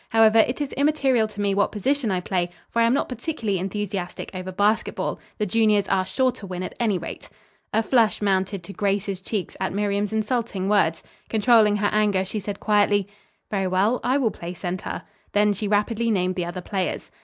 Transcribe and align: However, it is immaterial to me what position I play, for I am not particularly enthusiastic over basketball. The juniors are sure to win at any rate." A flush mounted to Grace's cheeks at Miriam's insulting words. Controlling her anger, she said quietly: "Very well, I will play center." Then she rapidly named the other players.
However, 0.09 0.39
it 0.39 0.59
is 0.61 0.73
immaterial 0.73 1.27
to 1.27 1.39
me 1.39 1.53
what 1.53 1.71
position 1.71 2.09
I 2.09 2.21
play, 2.21 2.49
for 2.71 2.81
I 2.81 2.85
am 2.85 2.93
not 2.95 3.07
particularly 3.07 3.59
enthusiastic 3.59 4.31
over 4.33 4.51
basketball. 4.51 5.19
The 5.37 5.45
juniors 5.45 5.87
are 5.89 6.07
sure 6.07 6.31
to 6.31 6.47
win 6.47 6.63
at 6.63 6.73
any 6.79 6.97
rate." 6.97 7.29
A 7.71 7.83
flush 7.83 8.19
mounted 8.19 8.63
to 8.63 8.73
Grace's 8.73 9.21
cheeks 9.21 9.55
at 9.59 9.73
Miriam's 9.73 10.11
insulting 10.11 10.67
words. 10.67 11.03
Controlling 11.29 11.75
her 11.75 11.89
anger, 11.93 12.25
she 12.25 12.39
said 12.39 12.59
quietly: 12.59 13.07
"Very 13.51 13.67
well, 13.67 13.99
I 14.03 14.17
will 14.17 14.31
play 14.31 14.55
center." 14.55 15.03
Then 15.33 15.53
she 15.53 15.67
rapidly 15.67 16.09
named 16.09 16.33
the 16.33 16.45
other 16.45 16.61
players. 16.61 17.11